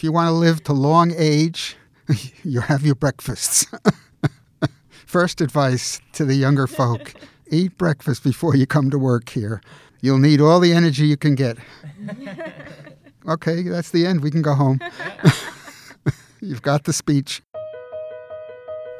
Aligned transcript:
If 0.00 0.04
you 0.04 0.12
want 0.12 0.28
to 0.28 0.32
live 0.32 0.64
to 0.64 0.72
long 0.72 1.12
age, 1.14 1.76
you 2.42 2.62
have 2.62 2.86
your 2.86 2.94
breakfasts. 2.94 3.66
First 4.90 5.42
advice 5.42 6.00
to 6.14 6.24
the 6.24 6.34
younger 6.36 6.66
folk 6.66 7.12
eat 7.50 7.76
breakfast 7.76 8.24
before 8.24 8.56
you 8.56 8.64
come 8.66 8.88
to 8.88 8.98
work 8.98 9.28
here. 9.28 9.60
You'll 10.00 10.16
need 10.16 10.40
all 10.40 10.58
the 10.58 10.72
energy 10.72 11.04
you 11.04 11.18
can 11.18 11.34
get. 11.34 11.58
Okay, 13.28 13.60
that's 13.60 13.90
the 13.90 14.06
end. 14.06 14.22
We 14.22 14.30
can 14.30 14.40
go 14.40 14.54
home. 14.54 14.80
You've 16.40 16.62
got 16.62 16.84
the 16.84 16.94
speech. 16.94 17.42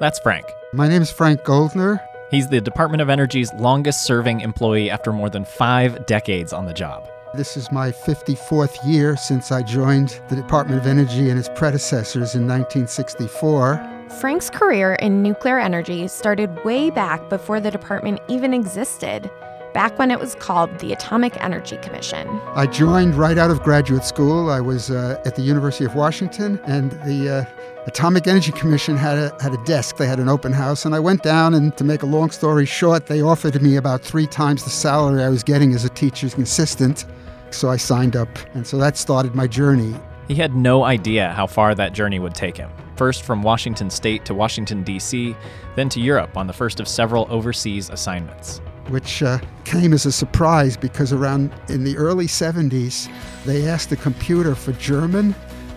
That's 0.00 0.18
Frank. 0.18 0.44
My 0.74 0.86
name 0.86 1.00
is 1.00 1.10
Frank 1.10 1.44
Goldner. 1.44 1.98
He's 2.30 2.48
the 2.48 2.60
Department 2.60 3.00
of 3.00 3.08
Energy's 3.08 3.50
longest 3.54 4.04
serving 4.04 4.42
employee 4.42 4.90
after 4.90 5.14
more 5.14 5.30
than 5.30 5.46
five 5.46 6.04
decades 6.04 6.52
on 6.52 6.66
the 6.66 6.74
job. 6.74 7.08
This 7.32 7.56
is 7.56 7.70
my 7.70 7.92
54th 7.92 8.84
year 8.84 9.16
since 9.16 9.52
I 9.52 9.62
joined 9.62 10.20
the 10.28 10.34
Department 10.34 10.80
of 10.80 10.88
Energy 10.88 11.30
and 11.30 11.38
its 11.38 11.48
predecessors 11.54 12.34
in 12.34 12.44
1964. 12.48 14.08
Frank's 14.18 14.50
career 14.50 14.94
in 14.94 15.22
nuclear 15.22 15.60
energy 15.60 16.08
started 16.08 16.64
way 16.64 16.90
back 16.90 17.28
before 17.28 17.60
the 17.60 17.70
department 17.70 18.18
even 18.26 18.52
existed, 18.52 19.30
back 19.72 19.98
when 19.98 20.10
it 20.10 20.18
was 20.18 20.34
called 20.34 20.78
the 20.78 20.92
Atomic 20.92 21.42
Energy 21.42 21.76
Commission. 21.78 22.28
I 22.54 22.66
joined 22.66 23.14
right 23.14 23.38
out 23.38 23.50
of 23.50 23.62
graduate 23.62 24.04
school. 24.04 24.50
I 24.50 24.60
was 24.60 24.90
uh, 24.90 25.20
at 25.24 25.36
the 25.36 25.42
University 25.42 25.84
of 25.84 25.94
Washington, 25.94 26.60
and 26.64 26.92
the 27.04 27.46
uh, 27.46 27.84
Atomic 27.86 28.26
Energy 28.26 28.52
Commission 28.52 28.96
had 28.96 29.18
a, 29.18 29.42
had 29.42 29.54
a 29.54 29.64
desk. 29.64 29.96
They 29.96 30.06
had 30.06 30.18
an 30.18 30.28
open 30.28 30.52
house, 30.52 30.84
and 30.84 30.94
I 30.94 31.00
went 31.00 31.22
down, 31.22 31.54
and 31.54 31.76
to 31.76 31.84
make 31.84 32.02
a 32.02 32.06
long 32.06 32.30
story 32.30 32.66
short, 32.66 33.06
they 33.06 33.22
offered 33.22 33.60
me 33.62 33.76
about 33.76 34.02
three 34.02 34.26
times 34.26 34.64
the 34.64 34.70
salary 34.70 35.22
I 35.22 35.28
was 35.28 35.42
getting 35.42 35.72
as 35.74 35.84
a 35.84 35.88
teacher's 35.88 36.34
assistant. 36.34 37.06
So 37.50 37.68
I 37.68 37.76
signed 37.76 38.16
up, 38.16 38.28
and 38.54 38.66
so 38.66 38.78
that 38.78 38.96
started 38.96 39.34
my 39.34 39.46
journey. 39.46 39.94
He 40.28 40.36
had 40.36 40.54
no 40.54 40.84
idea 40.84 41.32
how 41.32 41.46
far 41.46 41.74
that 41.74 41.92
journey 41.92 42.20
would 42.20 42.34
take 42.34 42.56
him. 42.56 42.70
First 42.94 43.24
from 43.24 43.42
Washington 43.42 43.90
State 43.90 44.24
to 44.26 44.34
Washington, 44.34 44.84
D.C., 44.84 45.34
then 45.74 45.88
to 45.88 46.00
Europe 46.00 46.36
on 46.36 46.46
the 46.46 46.52
first 46.52 46.80
of 46.80 46.86
several 46.86 47.26
overseas 47.30 47.88
assignments. 47.90 48.60
Which 48.90 49.22
uh, 49.22 49.38
came 49.64 49.92
as 49.92 50.04
a 50.04 50.12
surprise 50.12 50.76
because 50.76 51.12
around 51.12 51.52
in 51.68 51.84
the 51.84 51.96
early 51.96 52.26
70s, 52.26 53.08
they 53.44 53.68
asked 53.68 53.88
the 53.88 53.96
computer 53.96 54.54
for 54.54 54.72
German 54.72 55.34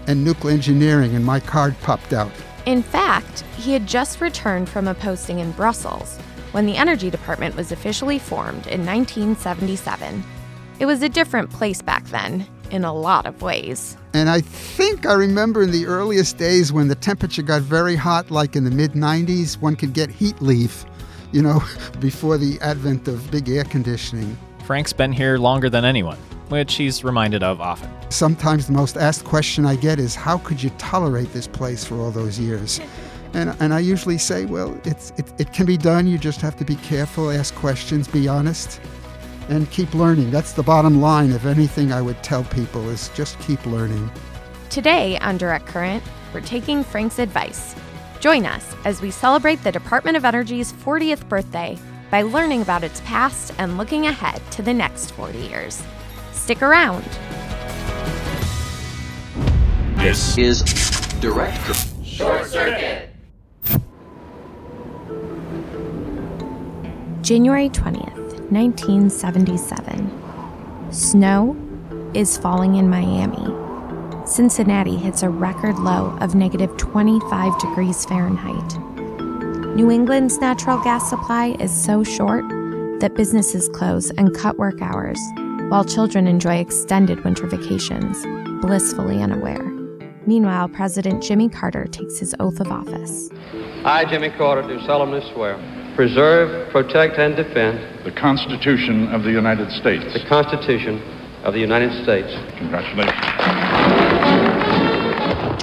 and 0.07 0.23
nuclear 0.23 0.53
engineering, 0.53 1.15
and 1.15 1.23
my 1.23 1.39
card 1.39 1.75
popped 1.81 2.11
out. 2.11 2.31
In 2.65 2.81
fact, 2.81 3.41
he 3.57 3.71
had 3.71 3.87
just 3.87 4.19
returned 4.19 4.67
from 4.67 4.87
a 4.87 4.95
posting 4.95 5.39
in 5.39 5.51
Brussels 5.51 6.17
when 6.53 6.65
the 6.65 6.75
Energy 6.75 7.09
Department 7.09 7.55
was 7.55 7.71
officially 7.71 8.19
formed 8.19 8.67
in 8.67 8.85
1977. 8.85 10.23
It 10.79 10.85
was 10.85 11.01
a 11.01 11.09
different 11.09 11.49
place 11.49 11.81
back 11.81 12.05
then, 12.05 12.47
in 12.71 12.83
a 12.83 12.93
lot 12.93 13.27
of 13.27 13.41
ways. 13.41 13.95
And 14.13 14.29
I 14.29 14.41
think 14.41 15.05
I 15.05 15.13
remember 15.13 15.61
in 15.61 15.71
the 15.71 15.85
earliest 15.85 16.37
days 16.37 16.73
when 16.73 16.87
the 16.87 16.95
temperature 16.95 17.43
got 17.43 17.61
very 17.61 17.95
hot, 17.95 18.31
like 18.31 18.55
in 18.55 18.63
the 18.63 18.71
mid 18.71 18.93
90s, 18.93 19.61
one 19.61 19.75
could 19.75 19.93
get 19.93 20.09
heat 20.09 20.41
leave, 20.41 20.85
you 21.33 21.41
know, 21.41 21.61
before 21.99 22.37
the 22.37 22.57
advent 22.61 23.09
of 23.09 23.29
big 23.29 23.49
air 23.49 23.65
conditioning. 23.65 24.37
Frank's 24.63 24.93
been 24.93 25.11
here 25.11 25.37
longer 25.37 25.69
than 25.69 25.83
anyone, 25.83 26.17
which 26.47 26.75
he's 26.75 27.03
reminded 27.03 27.43
of 27.43 27.59
often. 27.59 27.91
Sometimes 28.09 28.67
the 28.67 28.73
most 28.73 28.95
asked 28.95 29.25
question 29.25 29.65
I 29.65 29.75
get 29.75 29.99
is, 29.99 30.15
How 30.15 30.37
could 30.37 30.63
you 30.63 30.69
tolerate 30.77 31.33
this 31.33 31.47
place 31.47 31.83
for 31.83 31.95
all 31.95 32.11
those 32.11 32.39
years? 32.39 32.79
And, 33.35 33.55
and 33.59 33.73
I 33.73 33.79
usually 33.79 34.19
say, 34.19 34.45
Well, 34.45 34.79
it's, 34.85 35.09
it, 35.17 35.33
it 35.39 35.53
can 35.53 35.65
be 35.65 35.75
done. 35.75 36.05
You 36.05 36.19
just 36.19 36.39
have 36.41 36.55
to 36.57 36.63
be 36.63 36.75
careful, 36.75 37.31
ask 37.31 37.55
questions, 37.55 38.07
be 38.07 38.27
honest 38.27 38.79
and 39.49 39.69
keep 39.71 39.93
learning. 39.93 40.31
That's 40.31 40.53
the 40.53 40.63
bottom 40.63 41.01
line 41.01 41.31
of 41.31 41.45
anything 41.45 41.91
I 41.91 42.01
would 42.01 42.21
tell 42.23 42.43
people 42.45 42.89
is 42.89 43.09
just 43.09 43.39
keep 43.39 43.63
learning. 43.65 44.11
Today 44.69 45.17
on 45.19 45.37
Direct 45.37 45.65
Current, 45.65 46.03
we're 46.33 46.41
taking 46.41 46.83
Frank's 46.83 47.19
advice. 47.19 47.75
Join 48.23 48.45
us 48.45 48.73
as 48.85 49.01
we 49.01 49.11
celebrate 49.11 49.61
the 49.65 49.71
Department 49.73 50.15
of 50.15 50.23
Energy's 50.23 50.71
40th 50.71 51.27
birthday 51.27 51.77
by 52.09 52.21
learning 52.21 52.61
about 52.61 52.81
its 52.81 53.01
past 53.01 53.53
and 53.57 53.77
looking 53.77 54.07
ahead 54.07 54.41
to 54.51 54.61
the 54.61 54.73
next 54.73 55.11
40 55.11 55.39
years. 55.39 55.83
Stick 56.31 56.61
around. 56.61 57.03
This 59.97 60.37
is 60.37 60.61
Direct 61.19 61.75
Short 62.01 62.45
Circuit. 62.45 63.09
January 67.23 67.67
20th. 67.67 68.39
1977. 68.51 70.93
Snow 70.93 71.57
is 72.13 72.37
falling 72.37 72.75
in 72.75 72.89
Miami. 72.89 73.62
Cincinnati 74.25 74.95
hits 74.95 75.21
a 75.21 75.29
record 75.29 75.77
low 75.79 76.17
of 76.21 76.33
negative 76.33 76.75
25 76.77 77.59
degrees 77.59 78.05
Fahrenheit. 78.05 78.79
New 79.75 79.91
England's 79.91 80.37
natural 80.37 80.81
gas 80.81 81.09
supply 81.09 81.57
is 81.59 81.71
so 81.71 82.05
short 82.05 82.47
that 83.01 83.15
businesses 83.15 83.67
close 83.69 84.11
and 84.11 84.33
cut 84.33 84.57
work 84.57 84.81
hours, 84.81 85.19
while 85.67 85.83
children 85.83 86.25
enjoy 86.25 86.55
extended 86.55 87.21
winter 87.25 87.47
vacations, 87.47 88.25
blissfully 88.61 89.21
unaware. 89.21 89.63
Meanwhile, 90.25 90.69
President 90.69 91.21
Jimmy 91.21 91.49
Carter 91.49 91.85
takes 91.85 92.17
his 92.17 92.33
oath 92.39 92.61
of 92.61 92.71
office. 92.71 93.29
I, 93.83 94.05
Jimmy 94.09 94.29
Carter, 94.29 94.65
do 94.65 94.79
solemnly 94.85 95.21
swear 95.33 95.59
preserve, 95.95 96.71
protect, 96.71 97.19
and 97.19 97.35
defend 97.35 98.05
the 98.05 98.11
Constitution 98.11 99.09
of 99.09 99.23
the 99.23 99.29
United 99.29 99.69
States. 99.73 100.03
The 100.13 100.27
Constitution 100.27 100.97
of 101.43 101.53
the 101.53 101.59
United 101.59 101.91
States. 102.03 102.33
Congratulations. 102.57 103.32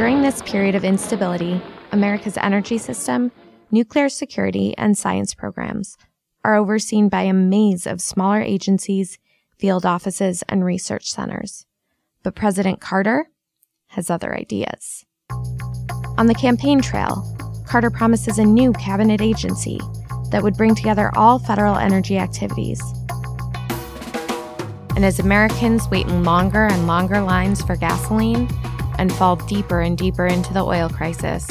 During 0.01 0.23
this 0.23 0.41
period 0.41 0.75
of 0.75 0.83
instability, 0.83 1.61
America's 1.93 2.39
energy 2.39 2.79
system, 2.79 3.31
nuclear 3.71 4.09
security, 4.09 4.75
and 4.79 4.97
science 4.97 5.35
programs 5.35 5.99
are 6.43 6.55
overseen 6.55 7.11
by 7.11 7.25
a 7.25 7.35
maze 7.35 7.87
of 7.87 8.01
smaller 8.01 8.41
agencies, 8.41 9.19
field 9.59 9.85
offices, 9.85 10.43
and 10.49 10.65
research 10.65 11.11
centers. 11.11 11.67
But 12.23 12.35
President 12.35 12.81
Carter 12.81 13.29
has 13.89 14.09
other 14.09 14.35
ideas. 14.35 15.05
On 16.17 16.29
the 16.29 16.35
campaign 16.35 16.81
trail, 16.81 17.23
Carter 17.67 17.91
promises 17.91 18.39
a 18.39 18.45
new 18.45 18.73
cabinet 18.73 19.21
agency 19.21 19.79
that 20.31 20.43
would 20.43 20.57
bring 20.57 20.75
together 20.75 21.11
all 21.15 21.39
federal 21.39 21.77
energy 21.77 22.17
activities. 22.17 22.81
And 24.97 25.05
as 25.05 25.19
Americans 25.19 25.91
wait 25.91 26.07
in 26.07 26.25
longer 26.25 26.69
and 26.69 26.87
longer 26.87 27.21
lines 27.21 27.61
for 27.61 27.77
gasoline 27.77 28.49
and 29.01 29.11
fall 29.15 29.35
deeper 29.37 29.81
and 29.81 29.97
deeper 29.97 30.27
into 30.27 30.53
the 30.53 30.63
oil 30.63 30.91
crisis, 30.91 31.51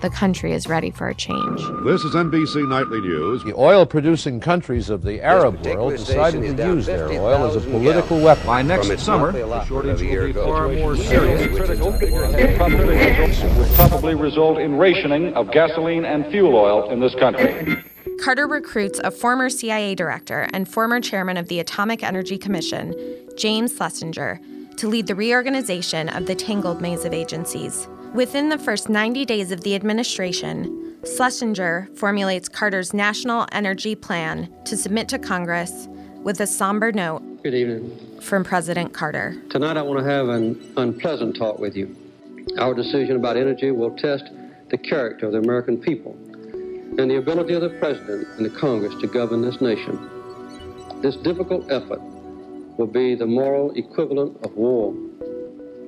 the 0.00 0.08
country 0.08 0.52
is 0.52 0.66
ready 0.66 0.90
for 0.90 1.08
a 1.08 1.14
change. 1.14 1.60
This 1.84 2.02
is 2.04 2.14
NBC 2.14 2.66
Nightly 2.66 3.02
News. 3.02 3.44
The 3.44 3.54
oil 3.54 3.84
producing 3.84 4.40
countries 4.40 4.88
of 4.88 5.02
the 5.02 5.20
Arab 5.20 5.62
world 5.66 5.92
decided 5.92 6.56
to 6.56 6.66
use 6.66 6.86
their 6.86 7.10
oil 7.10 7.44
as 7.48 7.54
a 7.54 7.60
political 7.60 8.18
weapon. 8.18 8.46
By 8.46 8.62
next 8.62 8.98
summer, 9.00 9.30
the 9.30 9.64
shortage 9.66 10.00
will 10.00 10.26
be 10.26 10.32
far 10.32 10.68
more 10.68 10.96
serious. 10.96 11.46
Would 13.58 13.68
probably 13.74 14.14
result 14.14 14.56
in 14.56 14.78
rationing 14.78 15.34
of 15.34 15.52
gasoline 15.52 16.06
and 16.06 16.24
fuel 16.28 16.56
oil 16.56 16.88
in 16.90 17.00
this 17.00 17.14
country. 17.14 17.76
Carter 18.24 18.46
recruits 18.46 18.98
a 19.04 19.10
former 19.10 19.50
CIA 19.50 19.94
director 19.94 20.48
and 20.54 20.66
former 20.66 21.00
chairman 21.00 21.36
of 21.36 21.48
the 21.48 21.60
Atomic 21.60 22.02
Energy 22.02 22.38
Commission, 22.38 22.94
James 23.36 23.76
Schlesinger, 23.76 24.40
to 24.76 24.88
lead 24.88 25.06
the 25.06 25.14
reorganization 25.14 26.08
of 26.10 26.26
the 26.26 26.34
tangled 26.34 26.80
maze 26.80 27.04
of 27.04 27.12
agencies. 27.12 27.88
Within 28.14 28.48
the 28.48 28.58
first 28.58 28.88
90 28.88 29.24
days 29.24 29.52
of 29.52 29.60
the 29.62 29.74
administration, 29.74 30.96
Schlesinger 31.04 31.88
formulates 31.94 32.48
Carter's 32.48 32.94
National 32.94 33.46
Energy 33.52 33.94
Plan 33.94 34.52
to 34.64 34.76
submit 34.76 35.08
to 35.10 35.18
Congress 35.18 35.88
with 36.22 36.40
a 36.40 36.46
somber 36.46 36.92
note 36.92 37.22
Good 37.42 37.54
evening. 37.54 38.20
from 38.20 38.42
President 38.42 38.92
Carter. 38.92 39.40
Tonight 39.50 39.76
I 39.76 39.82
want 39.82 40.00
to 40.00 40.04
have 40.04 40.28
an 40.28 40.72
unpleasant 40.76 41.36
talk 41.36 41.58
with 41.58 41.76
you. 41.76 41.94
Our 42.58 42.74
decision 42.74 43.16
about 43.16 43.36
energy 43.36 43.70
will 43.70 43.94
test 43.96 44.24
the 44.70 44.78
character 44.78 45.26
of 45.26 45.32
the 45.32 45.38
American 45.38 45.78
people 45.78 46.12
and 46.98 47.10
the 47.10 47.16
ability 47.16 47.54
of 47.54 47.62
the 47.62 47.70
President 47.78 48.26
and 48.36 48.46
the 48.46 48.50
Congress 48.50 48.94
to 49.00 49.06
govern 49.06 49.42
this 49.42 49.60
nation. 49.60 50.10
This 51.02 51.16
difficult 51.16 51.70
effort 51.70 52.00
will 52.78 52.86
be 52.86 53.14
the 53.14 53.26
moral 53.26 53.72
equivalent 53.72 54.36
of 54.44 54.54
war, 54.56 54.94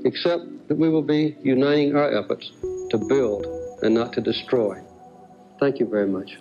except 0.05 0.45
that 0.69 0.77
we 0.77 0.89
will 0.89 1.03
be 1.03 1.37
uniting 1.43 1.97
our 1.97 2.11
efforts 2.17 2.51
to 2.91 2.99
build 3.09 3.47
and 3.83 3.95
not 3.95 4.13
to 4.13 4.21
destroy. 4.21 4.81
Thank 5.61 5.79
you 5.79 5.87
very 5.87 6.09
much. 6.09 6.39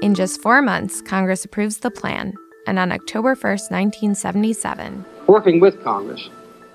In 0.00 0.14
just 0.14 0.40
four 0.40 0.62
months, 0.62 1.00
Congress 1.00 1.44
approves 1.44 1.78
the 1.78 1.90
plan, 1.90 2.34
and 2.66 2.78
on 2.78 2.92
October 2.92 3.34
1st, 3.34 3.70
1977, 3.70 5.04
Working 5.26 5.60
with 5.60 5.82
Congress, 5.84 6.28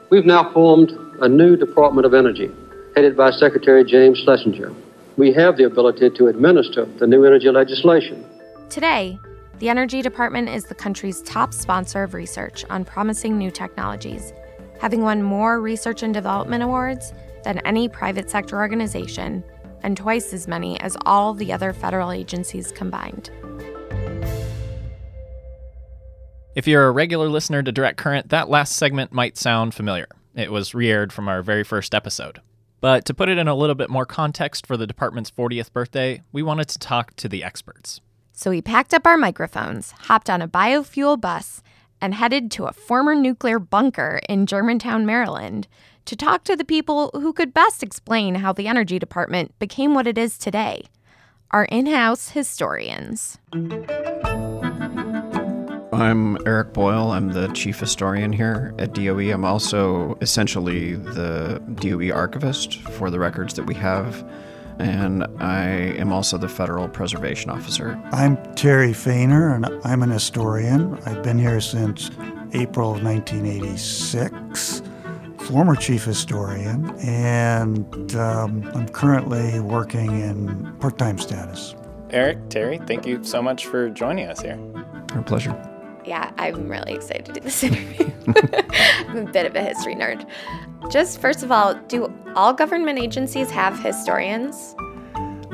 we've 0.10 0.26
now 0.26 0.52
formed 0.54 0.92
a 1.22 1.28
new 1.28 1.58
Department 1.58 2.06
of 2.06 2.14
Energy, 2.14 2.50
headed 2.96 3.18
by 3.18 3.32
Secretary 3.32 3.84
James 3.84 4.20
Schlesinger 4.20 4.74
we 5.18 5.34
have 5.34 5.58
the 5.58 5.64
ability 5.64 6.12
to 6.12 6.28
administer 6.28 6.86
the 7.00 7.08
new 7.08 7.26
energy 7.26 7.50
legislation. 7.50 8.24
Today, 8.70 9.20
the 9.60 9.70
Energy 9.70 10.02
Department 10.02 10.50
is 10.50 10.66
the 10.66 10.76
country's 10.76 11.22
top 11.24 11.54
sponsor 11.54 12.04
of 12.04 12.14
research 12.14 12.64
on 12.70 12.86
promising 12.86 13.38
new 13.38 13.52
technologies 13.52 14.34
having 14.80 15.02
won 15.02 15.24
more 15.24 15.60
research 15.60 16.04
and 16.04 16.14
development 16.14 16.64
awards 16.64 17.14
than 17.44 17.60
any 17.60 17.90
private 17.90 18.30
sector 18.30 18.58
organization 18.58 19.44
and 19.84 19.98
twice 19.98 20.34
as 20.34 20.48
many 20.48 20.80
as 20.80 20.98
all 21.06 21.34
the 21.34 21.54
other 21.54 21.74
federal 21.74 22.12
agencies 22.12 22.72
combined. 22.72 23.30
If 26.56 26.68
you're 26.68 26.88
a 26.88 26.92
regular 26.92 27.30
listener 27.30 27.62
to 27.62 27.72
Direct 27.72 27.98
Current, 27.98 28.30
that 28.30 28.50
last 28.50 28.76
segment 28.76 29.12
might 29.12 29.38
sound 29.38 29.76
familiar. 29.76 30.08
It 30.36 30.52
was 30.52 30.74
re 30.74 30.90
aired 30.90 31.14
from 31.14 31.28
our 31.28 31.44
very 31.44 31.64
first 31.64 31.94
episode. 31.94 32.42
But 32.82 33.06
to 33.06 33.14
put 33.14 33.30
it 33.30 33.38
in 33.38 33.48
a 33.48 33.56
little 33.56 33.76
bit 33.76 33.90
more 33.90 34.06
context 34.06 34.66
for 34.66 34.78
the 34.78 34.88
department's 34.88 35.32
40th 35.32 35.72
birthday, 35.72 36.22
we 36.32 36.44
wanted 36.44 36.68
to 36.70 36.80
talk 36.80 37.16
to 37.18 37.30
the 37.30 37.44
experts. 37.44 38.02
So 38.38 38.52
we 38.52 38.62
packed 38.62 38.94
up 38.94 39.08
our 39.08 39.18
microphones, 39.18 39.96
hopped 40.02 40.30
on 40.30 40.44
a 40.44 40.48
biofuel 40.48 41.20
bus, 41.20 41.64
and 42.00 42.14
headed 42.14 42.52
to 42.52 42.66
a 42.66 42.72
former 42.72 43.16
nuclear 43.16 43.58
bunker 43.58 44.22
in 44.30 44.46
Germantown, 44.46 45.08
Maryland, 45.08 45.68
to 46.06 46.16
talk 46.16 46.44
to 46.44 46.56
the 46.56 46.64
people 46.64 47.10
who 47.16 47.34
could 47.34 47.52
best 47.52 47.82
explain 47.82 48.36
how 48.36 48.54
the 48.54 48.68
Energy 48.68 49.00
Department 49.00 49.58
became 49.58 49.96
what 49.96 50.06
it 50.06 50.20
is 50.20 50.38
today 50.38 50.84
our 51.50 51.66
in 51.66 51.88
house 51.88 52.30
historians. 52.30 53.40
I'm 55.92 56.38
Eric 56.46 56.74
Boyle. 56.74 57.10
I'm 57.10 57.32
the 57.32 57.48
chief 57.56 57.80
historian 57.80 58.34
here 58.34 58.76
at 58.78 58.94
DOE. 58.94 59.32
I'm 59.32 59.46
also 59.46 60.16
essentially 60.22 60.94
the 60.94 61.60
DOE 61.74 62.14
archivist 62.14 62.76
for 62.92 63.10
the 63.10 63.18
records 63.18 63.56
that 63.56 63.64
we 63.64 63.74
have, 63.74 64.24
and 64.80 65.26
I 65.40 65.68
am 65.98 66.12
also 66.12 66.38
the 66.38 66.50
federal 66.50 66.88
preservation 66.88 67.50
officer. 67.50 68.00
I'm 68.12 68.38
Terry 68.56 68.92
Fehner, 68.92 69.56
and 69.56 69.66
I'm 69.86 70.04
an 70.04 70.12
historian. 70.12 71.00
I've 71.06 71.24
been 71.24 71.40
here 71.40 71.62
since 71.62 72.12
April 72.54 72.96
of 72.96 73.04
1986 73.04 74.82
former 75.48 75.76
chief 75.76 76.04
historian, 76.04 76.90
and 77.00 78.16
um, 78.16 78.70
I'm 78.74 78.88
currently 78.90 79.62
working 79.62 80.20
in 80.20 80.76
part 80.80 80.98
time 80.98 81.18
status. 81.18 81.74
Eric, 82.10 82.50
Terry, 82.50 82.80
thank 82.80 83.06
you 83.06 83.24
so 83.24 83.42
much 83.42 83.66
for 83.66 83.90
joining 83.90 84.28
us 84.28 84.42
here. 84.42 84.60
Our 85.14 85.24
pleasure. 85.24 85.77
Yeah, 86.08 86.32
I'm 86.38 86.70
really 86.70 86.94
excited 86.94 87.26
to 87.26 87.34
do 87.34 87.42
this 87.42 87.62
interview. 87.66 88.10
I'm 89.10 89.28
a 89.28 89.32
bit 89.32 89.46
of 89.46 89.56
a 89.58 89.62
history 89.62 89.94
nerd. 89.94 90.26
Just 90.90 91.20
first 91.20 91.44
of 91.44 91.52
all, 91.52 91.74
do 91.90 92.12
all 92.34 92.54
government 92.54 92.98
agencies 92.98 93.52
have 93.52 93.78
historians? 93.80 94.74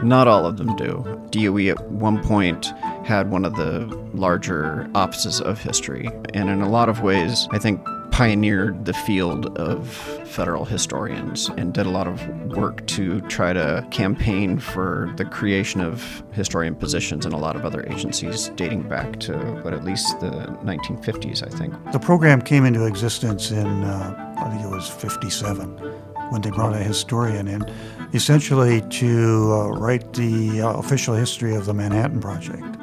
Not 0.03 0.27
all 0.27 0.45
of 0.45 0.57
them 0.57 0.75
do. 0.75 1.21
DOE 1.31 1.69
at 1.69 1.89
one 1.89 2.21
point 2.21 2.67
had 3.03 3.31
one 3.31 3.45
of 3.45 3.55
the 3.55 3.85
larger 4.13 4.87
offices 4.93 5.41
of 5.41 5.59
history, 5.59 6.07
and 6.35 6.49
in 6.49 6.61
a 6.61 6.69
lot 6.69 6.87
of 6.87 7.01
ways, 7.01 7.47
I 7.51 7.57
think 7.57 7.83
pioneered 8.13 8.85
the 8.85 8.93
field 8.93 9.57
of 9.57 9.87
federal 10.27 10.65
historians 10.65 11.49
and 11.57 11.73
did 11.73 11.87
a 11.87 11.89
lot 11.89 12.07
of 12.07 12.23
work 12.55 12.85
to 12.85 13.19
try 13.21 13.51
to 13.51 13.83
campaign 13.89 14.59
for 14.59 15.11
the 15.17 15.25
creation 15.25 15.81
of 15.81 16.21
historian 16.31 16.75
positions 16.75 17.25
in 17.25 17.31
a 17.31 17.37
lot 17.37 17.55
of 17.55 17.65
other 17.65 17.83
agencies 17.89 18.49
dating 18.49 18.83
back 18.83 19.19
to 19.19 19.35
what 19.63 19.73
at 19.73 19.83
least 19.83 20.19
the 20.19 20.29
1950s 20.63 21.41
i 21.41 21.57
think 21.57 21.73
the 21.91 21.97
program 21.97 22.39
came 22.39 22.65
into 22.65 22.85
existence 22.85 23.49
in 23.49 23.83
uh, 23.83 24.35
i 24.37 24.47
think 24.51 24.61
it 24.63 24.69
was 24.69 24.87
57 24.87 25.69
when 26.29 26.39
they 26.43 26.51
brought 26.51 26.73
a 26.73 26.83
historian 26.83 27.47
in 27.47 27.63
essentially 28.13 28.81
to 28.91 29.51
uh, 29.53 29.69
write 29.69 30.13
the 30.13 30.61
uh, 30.61 30.73
official 30.73 31.15
history 31.15 31.55
of 31.55 31.65
the 31.65 31.73
manhattan 31.73 32.21
project 32.21 32.77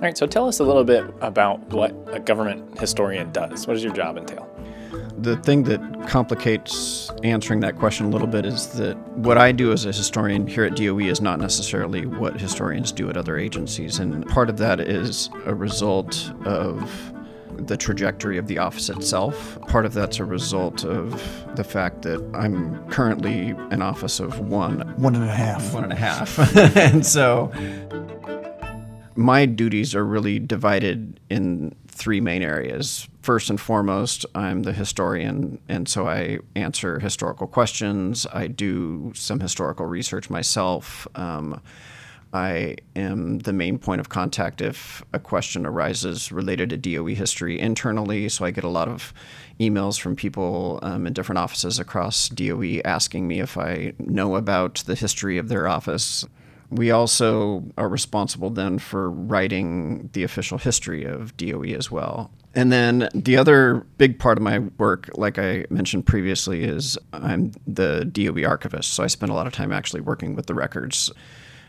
all 0.00 0.06
right, 0.06 0.16
so 0.16 0.26
tell 0.26 0.48
us 0.48 0.60
a 0.60 0.64
little 0.64 0.82
bit 0.82 1.04
about 1.20 1.60
what 1.74 1.94
a 2.10 2.18
government 2.18 2.80
historian 2.80 3.30
does. 3.32 3.66
What 3.66 3.74
does 3.74 3.84
your 3.84 3.92
job 3.92 4.16
entail? 4.16 4.49
The 5.22 5.36
thing 5.36 5.64
that 5.64 5.80
complicates 6.08 7.10
answering 7.22 7.60
that 7.60 7.78
question 7.78 8.06
a 8.06 8.08
little 8.08 8.26
bit 8.26 8.46
is 8.46 8.68
that 8.78 8.96
what 9.08 9.36
I 9.36 9.52
do 9.52 9.70
as 9.70 9.84
a 9.84 9.88
historian 9.88 10.46
here 10.46 10.64
at 10.64 10.76
DOE 10.76 11.00
is 11.00 11.20
not 11.20 11.38
necessarily 11.38 12.06
what 12.06 12.40
historians 12.40 12.90
do 12.90 13.10
at 13.10 13.18
other 13.18 13.36
agencies. 13.36 13.98
And 13.98 14.26
part 14.28 14.48
of 14.48 14.56
that 14.58 14.80
is 14.80 15.28
a 15.44 15.54
result 15.54 16.32
of 16.46 17.12
the 17.66 17.76
trajectory 17.76 18.38
of 18.38 18.46
the 18.46 18.56
office 18.56 18.88
itself. 18.88 19.60
Part 19.68 19.84
of 19.84 19.92
that's 19.92 20.18
a 20.18 20.24
result 20.24 20.84
of 20.84 21.10
the 21.54 21.64
fact 21.64 22.00
that 22.02 22.26
I'm 22.34 22.82
currently 22.88 23.50
an 23.70 23.82
office 23.82 24.20
of 24.20 24.40
one. 24.40 24.80
One 24.96 25.14
and 25.14 25.24
a 25.24 25.34
half. 25.34 25.74
One 25.74 25.84
and 25.84 25.92
a 25.92 25.96
half. 25.96 26.56
and 26.76 27.04
so 27.04 27.52
my 29.16 29.44
duties 29.44 29.94
are 29.94 30.04
really 30.04 30.38
divided 30.38 31.20
in 31.28 31.74
three 32.00 32.20
main 32.20 32.42
areas. 32.42 33.06
First 33.20 33.50
and 33.50 33.60
foremost, 33.60 34.24
I'm 34.34 34.62
the 34.62 34.72
historian, 34.72 35.60
and 35.68 35.86
so 35.86 36.08
I 36.08 36.38
answer 36.56 36.98
historical 36.98 37.46
questions. 37.46 38.26
I 38.32 38.46
do 38.46 39.12
some 39.14 39.38
historical 39.38 39.84
research 39.84 40.30
myself. 40.30 41.06
Um, 41.14 41.60
I 42.32 42.76
am 42.96 43.40
the 43.40 43.52
main 43.52 43.78
point 43.78 44.00
of 44.00 44.08
contact 44.08 44.62
if 44.62 45.04
a 45.12 45.18
question 45.18 45.66
arises 45.66 46.32
related 46.32 46.70
to 46.70 46.76
DOE 46.78 47.14
history 47.14 47.60
internally. 47.60 48.30
So 48.30 48.46
I 48.46 48.50
get 48.50 48.64
a 48.64 48.68
lot 48.68 48.88
of 48.88 49.12
emails 49.58 50.00
from 50.00 50.16
people 50.16 50.78
um, 50.82 51.06
in 51.06 51.12
different 51.12 51.38
offices 51.38 51.78
across 51.78 52.30
DOE 52.30 52.80
asking 52.84 53.28
me 53.28 53.40
if 53.40 53.58
I 53.58 53.92
know 53.98 54.36
about 54.36 54.76
the 54.86 54.94
history 54.94 55.36
of 55.36 55.48
their 55.48 55.68
office. 55.68 56.24
We 56.70 56.90
also 56.90 57.64
are 57.76 57.88
responsible 57.88 58.50
then 58.50 58.78
for 58.78 59.10
writing 59.10 60.08
the 60.12 60.22
official 60.22 60.58
history 60.58 61.04
of 61.04 61.36
DOE 61.36 61.74
as 61.76 61.90
well. 61.90 62.30
And 62.54 62.72
then 62.72 63.08
the 63.14 63.36
other 63.36 63.86
big 63.98 64.18
part 64.18 64.38
of 64.38 64.42
my 64.42 64.58
work, 64.78 65.08
like 65.14 65.38
I 65.38 65.66
mentioned 65.70 66.06
previously, 66.06 66.64
is 66.64 66.98
I'm 67.12 67.52
the 67.66 68.04
DOE 68.04 68.44
archivist. 68.44 68.92
So 68.92 69.04
I 69.04 69.08
spend 69.08 69.30
a 69.30 69.34
lot 69.34 69.46
of 69.46 69.52
time 69.52 69.72
actually 69.72 70.00
working 70.00 70.34
with 70.34 70.46
the 70.46 70.54
records, 70.54 71.12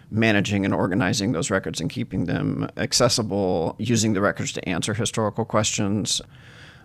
managing 0.09 0.65
and 0.65 0.73
organizing 0.73 1.31
those 1.31 1.51
records 1.51 1.81
and 1.81 1.89
keeping 1.89 2.25
them 2.25 2.69
accessible, 2.77 3.75
using 3.79 4.13
the 4.13 4.21
records 4.21 4.51
to 4.53 4.69
answer 4.69 4.93
historical 4.93 5.45
questions. 5.45 6.21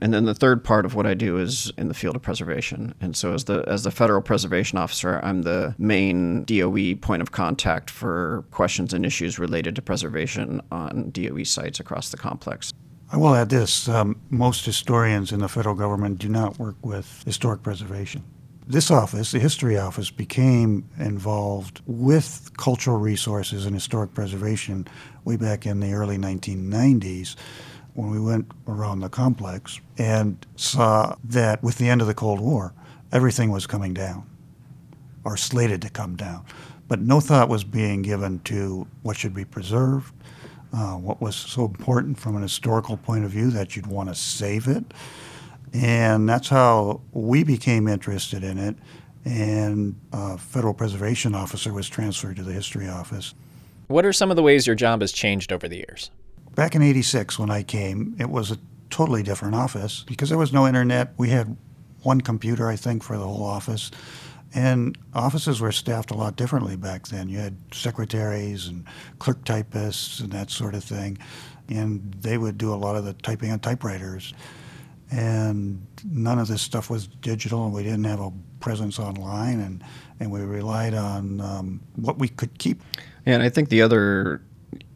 And 0.01 0.13
then 0.13 0.25
the 0.25 0.35
third 0.35 0.63
part 0.63 0.85
of 0.85 0.95
what 0.95 1.07
I 1.07 1.15
do 1.15 1.39
is 1.39 1.73
in 1.79 1.89
the 1.89 1.95
field 1.95 2.17
of 2.17 2.23
preservation. 2.23 2.95
And 3.01 3.17
so 3.17 3.33
as 3.33 3.45
the 3.45 3.65
as 3.67 3.85
the 3.85 3.91
federal 3.91 4.23
preservation 4.23 4.79
officer, 4.79 5.21
I'm 5.23 5.43
the 5.43 5.75
main 5.79 6.45
DOE 6.45 6.97
point 7.01 7.23
of 7.23 7.33
contact 7.33 7.91
for 7.91 8.45
questions 8.51 8.93
and 8.93 9.07
issues 9.07 9.39
related 9.39 9.77
to 9.77 9.83
preservation 9.83 10.61
on 10.71 11.11
DOE 11.11 11.45
sites 11.45 11.81
across 11.81 12.11
the 12.11 12.17
complex. 12.17 12.73
I 13.11 13.17
will 13.19 13.35
add 13.35 13.51
this 13.51 13.89
um, 13.89 14.21
most 14.31 14.65
historians 14.65 15.31
in 15.31 15.39
the 15.39 15.49
federal 15.49 15.77
government 15.77 16.19
do 16.19 16.29
not 16.29 16.59
work 16.59 16.75
with 16.85 17.23
historic 17.25 17.63
preservation. 17.63 18.25
This 18.69 18.91
office, 18.91 19.31
the 19.31 19.39
history 19.39 19.79
office, 19.79 20.11
became 20.11 20.89
involved 20.99 21.83
with 21.87 22.51
cultural 22.57 22.99
resources 22.99 23.65
and 23.65 23.73
historic 23.73 24.13
preservation 24.13 24.89
way 25.25 25.37
back 25.37 25.67
in 25.67 25.79
the 25.79 25.93
early 25.93 26.19
1990s 26.19 27.37
when 27.97 28.11
we 28.11 28.21
went 28.21 28.53
around 28.69 29.01
the 29.01 29.09
complex 29.09 29.81
and 29.97 30.47
saw 30.57 31.17
that 31.25 31.63
with 31.63 31.79
the 31.79 31.89
end 31.89 32.03
of 32.03 32.07
the 32.07 32.15
Cold 32.15 32.41
War, 32.41 32.75
everything 33.11 33.51
was 33.51 33.67
coming 33.67 33.95
down 33.95 34.29
or 35.25 35.37
slated 35.37 35.81
to 35.83 35.89
come 35.89 36.15
down. 36.15 36.45
But 36.89 37.01
no 37.01 37.21
thought 37.21 37.49
was 37.49 37.65
being 37.65 38.03
given 38.03 38.41
to 38.41 38.87
what 39.03 39.17
should 39.17 39.35
be 39.35 39.47
preserved, 39.47 40.13
uh, 40.75 40.95
what 40.97 41.23
was 41.23 41.35
so 41.35 41.65
important 41.65 42.19
from 42.19 42.37
an 42.37 42.43
historical 42.43 42.99
point 42.99 43.25
of 43.25 43.31
view 43.31 43.51
that 43.51 43.75
you'd 43.75 43.87
want 43.87 44.11
to 44.11 44.15
save 44.15 44.69
it. 44.69 44.85
And 45.73 46.29
that's 46.29 46.49
how 46.49 47.01
we 47.13 47.45
became 47.45 47.89
interested 47.89 48.45
in 48.45 48.59
it. 48.59 48.77
And 49.25 49.99
a 50.13 50.37
federal 50.37 50.75
preservation 50.75 51.35
officer 51.35 51.73
was 51.73 51.89
transferred 51.89 52.37
to 52.37 52.43
the 52.43 52.53
history 52.53 52.89
office. 52.89 53.35
What 53.89 54.05
are 54.05 54.13
some 54.13 54.31
of 54.31 54.37
the 54.37 54.43
ways 54.43 54.67
your 54.67 54.77
job 54.77 55.01
has 55.01 55.13
changed 55.13 55.51
over 55.51 55.67
the 55.67 55.77
years? 55.77 56.11
Back 56.57 56.75
in 56.75 56.83
86, 56.83 57.39
when 57.39 57.51
I 57.51 57.63
came, 57.63 58.17
it 58.19 58.31
was 58.31 58.51
a 58.51 58.57
totally 58.89 59.23
different 59.23 59.55
office 59.55 60.05
because 60.07 60.31
there 60.31 60.39
was 60.39 60.55
no 60.55 60.67
internet. 60.67 61.13
We 61.19 61.29
had 61.29 61.55
one 62.03 62.23
computer, 62.23 62.67
I 62.67 62.77
think, 62.77 63.03
for 63.03 63.19
the 63.19 63.25
whole 63.25 63.45
office. 63.45 63.91
And 64.55 64.97
offices 65.13 65.61
were 65.61 65.71
staffed 65.71 66.11
a 66.11 66.15
lot 66.15 66.37
differently 66.37 66.77
back 66.77 67.09
then. 67.09 67.29
You 67.29 67.41
had 67.41 67.59
secretaries 67.73 68.69
and 68.69 68.87
clerk 69.19 69.45
typists 69.45 70.21
and 70.21 70.33
that 70.33 70.51
sort 70.51 70.75
of 70.75 70.83
thing. 70.83 71.19
And 71.69 72.15
they 72.15 72.39
would 72.39 72.57
do 72.57 72.73
a 72.73 72.77
lot 72.77 72.97
of 72.97 73.05
the 73.05 73.13
typing 73.13 73.53
on 73.53 73.59
typewriters. 73.59 74.33
And 75.11 75.87
none 76.11 76.39
of 76.39 76.49
this 76.49 76.63
stuff 76.63 76.89
was 76.89 77.07
digital, 77.07 77.67
and 77.67 77.75
we 77.75 77.83
didn't 77.83 78.05
have 78.05 78.21
a 78.21 78.33
presence 78.61 78.99
online, 78.99 79.61
and, 79.61 79.85
and 80.21 80.33
we 80.33 80.41
relied 80.41 80.95
on 80.95 81.41
um, 81.43 81.81
what 81.97 82.19
we 82.19 82.29
could 82.29 82.59
keep. 82.59 82.83
Yeah, 83.27 83.35
and 83.35 83.43
I 83.43 83.51
think 83.51 83.69
the 83.69 83.83
other 83.83 84.41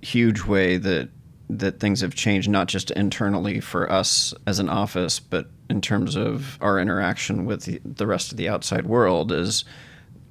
huge 0.01 0.45
way 0.45 0.79
that 0.79 1.11
that 1.59 1.81
things 1.81 2.01
have 2.01 2.15
changed 2.15 2.49
not 2.49 2.69
just 2.69 2.91
internally 2.93 3.61
for 3.61 3.91
us 3.91 4.33
as 4.47 4.59
an 4.59 4.69
office, 4.69 5.19
but 5.19 5.49
in 5.69 5.81
terms 5.81 6.17
of 6.17 6.59
our 6.61 6.79
interaction 6.79 7.45
with 7.45 7.65
the, 7.65 8.07
rest 8.07 8.31
of 8.31 8.37
the 8.37 8.49
outside 8.49 8.87
world 8.87 9.33
is 9.33 9.65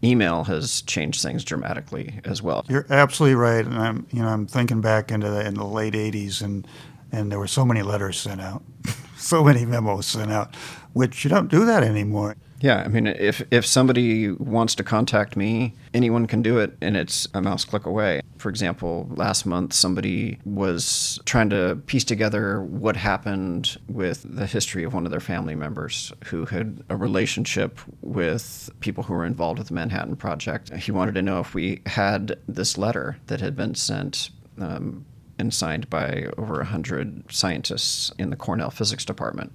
email 0.03 0.45
has 0.45 0.81
changed 0.83 1.21
things 1.21 1.43
dramatically 1.43 2.19
as 2.23 2.41
well. 2.41 2.65
You're 2.69 2.85
absolutely 2.89 3.35
right, 3.35 3.65
and 3.65 3.77
I'm 3.77 4.07
you 4.11 4.21
know 4.21 4.29
I'm 4.29 4.47
thinking 4.47 4.81
back 4.81 5.11
into 5.11 5.29
the 5.29 5.45
in 5.45 5.55
the 5.55 5.65
late 5.65 5.93
'80s, 5.93 6.41
and 6.41 6.67
and 7.11 7.31
there 7.31 7.39
were 7.39 7.47
so 7.47 7.65
many 7.65 7.81
letters 7.81 8.19
sent 8.19 8.39
out, 8.39 8.63
so 9.17 9.43
many 9.43 9.65
memos 9.65 10.07
sent 10.07 10.31
out. 10.31 10.55
Which 10.99 11.23
you 11.23 11.29
don't 11.29 11.47
do 11.47 11.65
that 11.65 11.81
anymore. 11.81 12.35
Yeah, 12.59 12.83
I 12.85 12.89
mean, 12.89 13.07
if 13.07 13.41
if 13.51 13.65
somebody 13.65 14.31
wants 14.31 14.75
to 14.75 14.83
contact 14.83 15.37
me, 15.37 15.75
anyone 15.93 16.27
can 16.27 16.41
do 16.41 16.59
it, 16.59 16.75
and 16.81 16.97
it's 16.97 17.25
a 17.33 17.41
mouse 17.41 17.63
click 17.63 17.85
away. 17.85 18.19
For 18.37 18.49
example, 18.49 19.07
last 19.11 19.45
month 19.45 19.71
somebody 19.71 20.39
was 20.43 21.17
trying 21.23 21.51
to 21.51 21.77
piece 21.85 22.03
together 22.03 22.61
what 22.61 22.97
happened 22.97 23.77
with 23.87 24.25
the 24.27 24.45
history 24.45 24.83
of 24.83 24.93
one 24.93 25.05
of 25.05 25.11
their 25.11 25.21
family 25.21 25.55
members 25.55 26.11
who 26.25 26.43
had 26.43 26.83
a 26.89 26.97
relationship 26.97 27.79
with 28.01 28.69
people 28.81 29.05
who 29.05 29.13
were 29.13 29.25
involved 29.25 29.59
with 29.59 29.69
the 29.69 29.73
Manhattan 29.73 30.17
Project. 30.17 30.73
He 30.75 30.91
wanted 30.91 31.15
to 31.15 31.21
know 31.21 31.39
if 31.39 31.53
we 31.53 31.81
had 31.85 32.37
this 32.45 32.77
letter 32.77 33.17
that 33.27 33.39
had 33.39 33.55
been 33.55 33.73
sent. 33.73 34.31
Um, 34.59 35.05
and 35.37 35.53
signed 35.53 35.89
by 35.89 36.27
over 36.37 36.55
100 36.55 37.31
scientists 37.31 38.11
in 38.19 38.29
the 38.29 38.35
Cornell 38.35 38.69
Physics 38.69 39.05
Department 39.05 39.53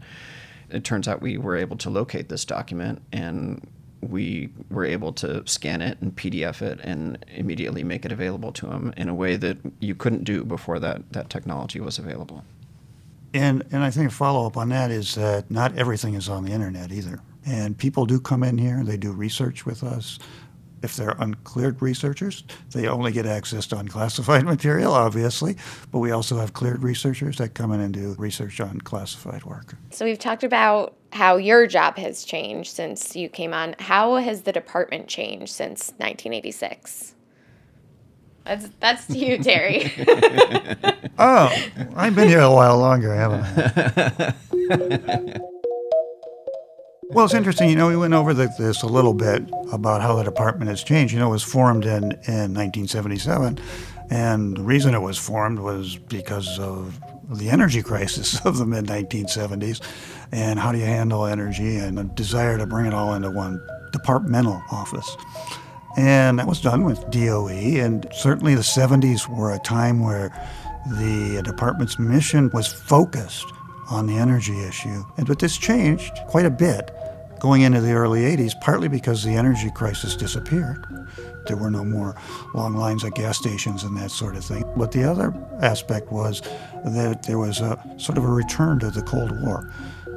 it 0.74 0.84
turns 0.84 1.08
out 1.08 1.22
we 1.22 1.38
were 1.38 1.56
able 1.56 1.76
to 1.78 1.90
locate 1.90 2.28
this 2.28 2.44
document 2.44 3.00
and 3.12 3.66
we 4.00 4.50
were 4.70 4.84
able 4.84 5.12
to 5.12 5.46
scan 5.46 5.80
it 5.80 5.98
and 6.00 6.14
PDF 6.14 6.60
it 6.60 6.78
and 6.82 7.24
immediately 7.34 7.82
make 7.84 8.04
it 8.04 8.12
available 8.12 8.52
to 8.52 8.66
them 8.66 8.92
in 8.96 9.08
a 9.08 9.14
way 9.14 9.36
that 9.36 9.56
you 9.80 9.94
couldn't 9.94 10.24
do 10.24 10.44
before 10.44 10.78
that, 10.78 11.12
that 11.12 11.30
technology 11.30 11.80
was 11.80 11.98
available. 11.98 12.44
And, 13.32 13.64
and 13.72 13.82
I 13.82 13.90
think 13.90 14.10
a 14.10 14.14
follow 14.14 14.46
up 14.46 14.56
on 14.56 14.68
that 14.68 14.90
is 14.90 15.14
that 15.14 15.50
not 15.50 15.76
everything 15.76 16.14
is 16.14 16.28
on 16.28 16.44
the 16.44 16.52
internet 16.52 16.92
either. 16.92 17.20
And 17.46 17.76
people 17.76 18.06
do 18.06 18.20
come 18.20 18.42
in 18.42 18.58
here, 18.58 18.82
they 18.84 18.96
do 18.96 19.12
research 19.12 19.66
with 19.66 19.82
us. 19.82 20.18
If 20.84 20.96
they're 20.96 21.16
uncleared 21.18 21.80
researchers, 21.80 22.44
they 22.72 22.86
only 22.86 23.10
get 23.10 23.24
access 23.24 23.66
to 23.68 23.78
unclassified 23.78 24.44
material, 24.54 24.92
obviously, 24.92 25.56
but 25.90 26.00
we 26.00 26.10
also 26.10 26.36
have 26.36 26.52
cleared 26.52 26.82
researchers 26.82 27.38
that 27.38 27.54
come 27.54 27.72
in 27.72 27.80
and 27.80 27.94
do 27.94 28.14
research 28.18 28.60
on 28.60 28.82
classified 28.82 29.44
work. 29.44 29.76
So 29.90 30.04
we've 30.04 30.18
talked 30.18 30.44
about 30.44 30.94
how 31.12 31.36
your 31.38 31.66
job 31.66 31.96
has 31.96 32.22
changed 32.22 32.76
since 32.76 33.16
you 33.16 33.30
came 33.30 33.54
on. 33.54 33.76
How 33.78 34.16
has 34.16 34.42
the 34.42 34.52
department 34.52 35.08
changed 35.08 35.54
since 35.54 35.88
1986? 35.96 37.14
That's 38.44 38.68
that's 38.78 39.06
to 39.06 39.16
you, 39.16 39.38
Terry. 39.38 39.90
oh, 41.18 41.50
I've 41.96 42.14
been 42.14 42.28
here 42.28 42.40
a 42.40 42.52
while 42.52 42.76
longer, 42.76 43.14
haven't 43.14 44.34
I? 44.70 45.40
Well, 47.14 47.26
it's 47.26 47.34
interesting. 47.34 47.70
You 47.70 47.76
know, 47.76 47.86
we 47.86 47.96
went 47.96 48.12
over 48.12 48.34
the, 48.34 48.52
this 48.58 48.82
a 48.82 48.88
little 48.88 49.14
bit 49.14 49.48
about 49.70 50.02
how 50.02 50.16
the 50.16 50.24
department 50.24 50.68
has 50.68 50.82
changed. 50.82 51.14
You 51.14 51.20
know, 51.20 51.28
it 51.28 51.30
was 51.30 51.44
formed 51.44 51.84
in, 51.84 52.02
in 52.26 52.52
1977, 52.52 53.60
and 54.10 54.56
the 54.56 54.62
reason 54.62 54.94
it 54.94 55.00
was 55.00 55.16
formed 55.16 55.60
was 55.60 55.96
because 55.96 56.58
of 56.58 57.00
the 57.30 57.50
energy 57.50 57.84
crisis 57.84 58.40
of 58.44 58.58
the 58.58 58.66
mid 58.66 58.86
1970s 58.86 59.80
and 60.32 60.58
how 60.58 60.72
do 60.72 60.78
you 60.78 60.86
handle 60.86 61.24
energy 61.24 61.76
and 61.76 62.00
a 62.00 62.02
desire 62.02 62.58
to 62.58 62.66
bring 62.66 62.86
it 62.86 62.92
all 62.92 63.14
into 63.14 63.30
one 63.30 63.64
departmental 63.92 64.60
office. 64.72 65.16
And 65.96 66.40
that 66.40 66.48
was 66.48 66.60
done 66.60 66.82
with 66.82 67.08
DOE, 67.12 67.78
and 67.78 68.08
certainly 68.10 68.56
the 68.56 68.62
70s 68.62 69.28
were 69.28 69.54
a 69.54 69.60
time 69.60 70.00
where 70.00 70.30
the 70.98 71.42
department's 71.44 71.96
mission 71.96 72.50
was 72.52 72.66
focused 72.66 73.46
on 73.88 74.08
the 74.08 74.16
energy 74.16 74.64
issue. 74.64 75.04
And, 75.16 75.28
but 75.28 75.38
this 75.38 75.56
changed 75.56 76.12
quite 76.26 76.46
a 76.46 76.50
bit 76.50 76.90
going 77.44 77.60
into 77.60 77.78
the 77.78 77.92
early 77.92 78.22
80s, 78.22 78.58
partly 78.58 78.88
because 78.88 79.22
the 79.22 79.34
energy 79.34 79.70
crisis 79.70 80.16
disappeared. 80.16 80.86
There 81.46 81.58
were 81.58 81.70
no 81.70 81.84
more 81.84 82.16
long 82.54 82.74
lines 82.74 83.04
at 83.04 83.16
gas 83.16 83.36
stations 83.36 83.84
and 83.84 83.94
that 83.98 84.10
sort 84.10 84.34
of 84.34 84.42
thing. 84.42 84.64
But 84.78 84.92
the 84.92 85.04
other 85.04 85.34
aspect 85.60 86.10
was 86.10 86.40
that 86.86 87.24
there 87.24 87.38
was 87.38 87.60
a 87.60 87.78
sort 87.98 88.16
of 88.16 88.24
a 88.24 88.28
return 88.28 88.78
to 88.78 88.90
the 88.90 89.02
Cold 89.02 89.38
War 89.42 89.70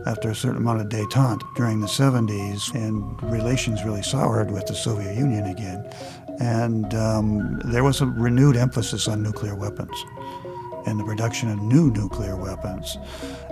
after 0.05 0.29
a 0.29 0.35
certain 0.35 0.55
amount 0.55 0.79
of 0.79 0.87
detente 0.87 1.43
during 1.57 1.81
the 1.81 1.87
70s, 1.87 2.73
and 2.73 3.21
relations 3.29 3.83
really 3.83 4.03
soured 4.03 4.49
with 4.49 4.65
the 4.65 4.75
Soviet 4.75 5.17
Union 5.17 5.47
again. 5.47 5.83
And 6.39 6.93
um, 6.93 7.59
there 7.65 7.83
was 7.83 7.99
a 7.99 8.05
renewed 8.05 8.55
emphasis 8.55 9.09
on 9.09 9.21
nuclear 9.21 9.53
weapons 9.53 10.01
and 10.85 10.97
the 10.97 11.03
production 11.03 11.49
of 11.49 11.61
new 11.61 11.91
nuclear 11.91 12.37
weapons. 12.37 12.97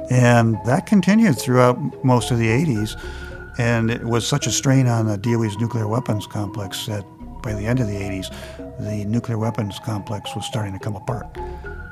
And 0.09 0.55
that 0.65 0.85
continued 0.85 1.37
throughout 1.37 1.77
most 2.05 2.31
of 2.31 2.37
the 2.37 2.47
80s. 2.47 2.97
And 3.57 3.89
it 3.89 4.03
was 4.03 4.27
such 4.27 4.47
a 4.47 4.51
strain 4.51 4.87
on 4.87 5.07
the 5.07 5.17
DOE's 5.17 5.57
nuclear 5.57 5.87
weapons 5.87 6.27
complex 6.27 6.85
that 6.87 7.05
by 7.41 7.53
the 7.53 7.65
end 7.65 7.79
of 7.79 7.87
the 7.87 7.95
80s, 7.95 8.33
the 8.79 9.05
nuclear 9.05 9.37
weapons 9.37 9.79
complex 9.79 10.35
was 10.35 10.45
starting 10.45 10.73
to 10.73 10.79
come 10.79 10.95
apart. 10.95 11.27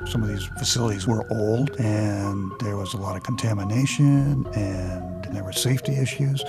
Some 0.06 0.22
of 0.22 0.28
these 0.28 0.44
facilities 0.58 1.06
were 1.06 1.24
old, 1.30 1.70
and 1.78 2.52
there 2.60 2.76
was 2.76 2.92
a 2.92 2.98
lot 2.98 3.16
of 3.16 3.22
contamination, 3.22 4.46
and 4.54 5.24
there 5.26 5.44
were 5.44 5.52
safety 5.52 5.94
issues. 5.94 6.44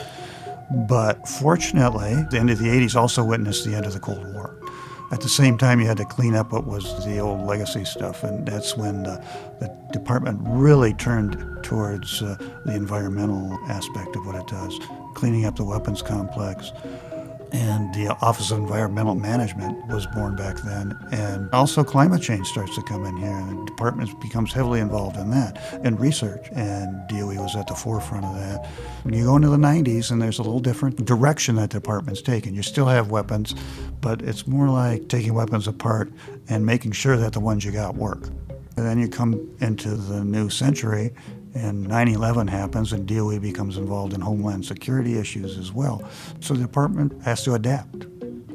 But 0.90 1.28
fortunately, 1.28 2.16
the 2.32 2.40
end 2.40 2.50
of 2.50 2.58
the 2.58 2.68
80s 2.68 2.96
also 2.96 3.24
witnessed 3.24 3.64
the 3.64 3.76
end 3.76 3.86
of 3.86 3.94
the 3.94 4.00
Cold 4.00 4.26
War. 4.34 4.58
At 5.12 5.22
the 5.22 5.30
same 5.30 5.58
time, 5.58 5.80
you 5.80 5.86
had 5.86 5.98
to 5.98 6.06
clean 6.06 6.34
up 6.34 6.52
what 6.52 6.66
was 6.66 7.06
the 7.06 7.20
old 7.20 7.46
legacy 7.46 7.86
stuff, 7.86 8.24
and 8.24 8.46
that's 8.46 8.76
when 8.76 9.04
the, 9.04 9.24
the 9.60 9.68
department 9.94 10.40
really 10.42 10.94
turned 10.96 11.64
towards 11.64 12.24
uh, 12.24 12.36
the 12.66 12.74
environmental 12.76 13.58
aspect 13.70 14.16
of 14.16 14.26
what 14.26 14.36
it 14.36 14.48
does, 14.48 14.80
cleaning 15.16 15.46
up 15.46 15.56
the 15.56 15.64
weapons 15.64 16.02
complex. 16.02 16.72
And 17.52 17.94
the 17.94 18.10
Office 18.22 18.52
of 18.52 18.58
Environmental 18.58 19.16
Management 19.16 19.88
was 19.88 20.06
born 20.08 20.36
back 20.36 20.58
then. 20.58 20.98
And 21.12 21.50
also, 21.54 21.84
climate 21.86 22.22
change 22.22 22.48
starts 22.48 22.76
to 22.76 22.82
come 22.82 23.06
in 23.06 23.16
here, 23.16 23.32
and 23.32 23.62
the 23.62 23.66
department 23.66 24.20
becomes 24.20 24.52
heavily 24.52 24.82
involved 24.82 25.16
in 25.16 25.30
that 25.30 25.58
and 25.84 25.98
research. 25.98 26.50
And 26.52 27.08
DOE 27.08 27.42
was 27.42 27.56
at 27.56 27.68
the 27.68 27.76
forefront 27.76 28.26
of 28.26 28.36
that. 28.36 28.66
When 29.04 29.14
you 29.14 29.24
go 29.24 29.38
into 29.38 29.50
the 29.50 29.58
90s, 29.58 30.12
and 30.12 30.22
there's 30.22 30.40
a 30.40 30.44
little 30.44 30.60
different 30.60 31.06
direction 31.06 31.56
that 31.56 31.70
department's 31.70 32.22
taken. 32.22 32.56
You 32.56 32.64
still 32.64 32.88
have 32.88 33.10
weapons, 33.10 33.56
but 34.02 34.22
it's 34.22 34.48
more 34.48 34.68
like 34.68 35.08
taking 35.08 35.34
weapons 35.34 35.68
apart 35.68 36.12
and 36.50 36.66
making 36.66 36.92
sure 36.92 37.16
that 37.16 37.32
the 37.32 37.40
ones 37.40 37.64
you 37.64 37.72
got 37.72 37.96
work. 37.96 38.28
And 38.78 38.86
then 38.86 39.00
you 39.00 39.08
come 39.08 39.56
into 39.62 39.96
the 39.96 40.26
new 40.26 40.50
century, 40.50 41.14
and 41.56 41.88
9 41.88 42.08
11 42.10 42.48
happens, 42.48 42.94
and 42.94 43.08
DOE 43.08 43.40
becomes 43.40 43.78
involved 43.78 44.14
in 44.14 44.22
homeland 44.22 44.66
security 44.66 45.18
issues 45.18 45.58
as 45.58 45.72
well. 45.72 46.04
So 46.42 46.54
the 46.54 46.62
department 46.62 47.22
has 47.24 47.44
to 47.46 47.54
adapt. 47.54 48.06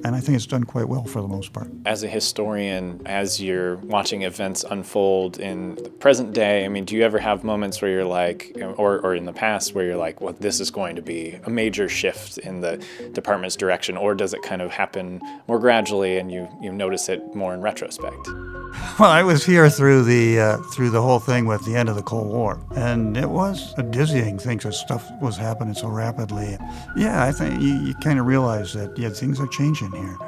And 0.02 0.16
I 0.16 0.21
think 0.21 0.37
it's 0.37 0.47
done 0.47 0.64
quite 0.64 0.88
well 0.88 1.04
for 1.04 1.21
the 1.21 1.28
most 1.28 1.52
part. 1.52 1.69
As 1.85 2.02
a 2.02 2.09
historian, 2.09 3.02
as 3.04 3.40
you're 3.40 3.76
watching 3.76 4.23
events 4.23 4.64
unfold 4.64 5.38
in 5.38 5.75
the 5.75 5.90
present 5.90 6.33
day, 6.33 6.64
I 6.64 6.69
mean, 6.69 6.87
do 6.87 6.97
you 6.97 7.02
ever 7.02 7.19
have 7.19 7.45
moments 7.45 7.83
where 7.83 7.90
you're 7.90 8.04
like, 8.04 8.57
or, 8.78 8.99
or 9.00 9.14
in 9.14 9.26
the 9.26 9.33
past, 9.35 9.75
where 9.75 9.85
you're 9.85 9.99
like, 9.99 10.23
well, 10.23 10.35
this 10.40 10.59
is 10.59 10.71
going 10.71 10.97
to 10.97 11.02
be 11.02 11.38
a 11.45 11.50
major 11.50 11.87
shift 11.87 12.38
in 12.38 12.62
the 12.62 12.83
department's 13.12 13.57
direction? 13.57 13.99
Or 13.99 14.14
does 14.14 14.33
it 14.33 14.40
kind 14.40 14.62
of 14.62 14.71
happen 14.71 15.21
more 15.47 15.59
gradually 15.59 16.16
and 16.16 16.33
you, 16.33 16.49
you 16.62 16.73
notice 16.73 17.11
it 17.11 17.35
more 17.35 17.52
in 17.52 17.61
retrospect? 17.61 18.26
Well, 18.98 19.10
I 19.10 19.22
was 19.22 19.46
here 19.46 19.70
through 19.70 20.02
the 20.02 20.38
uh, 20.38 20.56
through 20.74 20.90
the 20.90 21.00
whole 21.00 21.20
thing 21.20 21.46
with 21.46 21.64
the 21.64 21.74
end 21.74 21.88
of 21.88 21.96
the 21.96 22.02
Cold 22.02 22.26
War, 22.28 22.60
and 22.76 23.16
it 23.16 23.30
was 23.30 23.72
a 23.78 23.82
dizzying 23.82 24.38
thing 24.38 24.58
because 24.58 24.78
stuff 24.78 25.10
was 25.22 25.38
happening 25.38 25.72
so 25.72 25.88
rapidly. 25.88 26.58
Yeah, 26.96 27.24
I 27.24 27.32
think 27.32 27.62
you, 27.62 27.72
you 27.80 27.94
kind 27.94 28.18
of 28.18 28.26
realize 28.26 28.74
that 28.74 28.98
yeah 28.98 29.08
things 29.08 29.40
are 29.40 29.46
changing 29.46 29.92
here, 29.92 30.18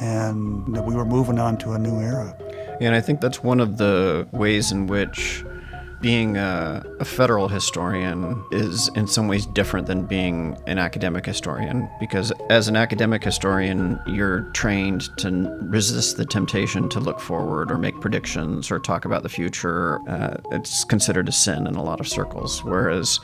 and 0.00 0.76
that 0.76 0.84
we 0.84 0.94
were 0.94 1.04
moving 1.04 1.40
on 1.40 1.56
to 1.58 1.72
a 1.72 1.78
new 1.78 1.98
era. 2.00 2.36
And 2.80 2.94
I 2.94 3.00
think 3.00 3.20
that's 3.20 3.42
one 3.42 3.58
of 3.58 3.78
the 3.78 4.28
ways 4.30 4.70
in 4.70 4.86
which 4.86 5.44
being 6.00 6.36
a, 6.36 6.84
a, 7.00 7.04
federal 7.04 7.48
historian 7.48 8.44
is 8.50 8.88
in 8.94 9.06
some 9.06 9.28
ways 9.28 9.46
different 9.46 9.86
than 9.86 10.04
being 10.06 10.56
an 10.66 10.78
academic 10.78 11.24
historian 11.24 11.88
because 11.98 12.32
as 12.50 12.68
an 12.68 12.76
academic 12.76 13.22
historian 13.24 13.98
you're 14.06 14.42
trained 14.52 15.08
to 15.18 15.56
resist 15.62 16.16
the 16.16 16.24
temptation 16.24 16.88
to 16.88 17.00
look 17.00 17.20
forward 17.20 17.70
or 17.70 17.78
make 17.78 17.98
predictions 18.00 18.70
or 18.70 18.78
talk 18.78 19.04
about 19.04 19.22
the 19.22 19.28
future. 19.28 19.98
Uh, 20.08 20.36
it's 20.52 20.84
considered 20.84 21.28
a 21.28 21.32
sin 21.32 21.66
in 21.66 21.74
a 21.74 21.82
lot 21.82 22.00
of 22.00 22.08
circles 22.08 22.62
whereas 22.64 23.20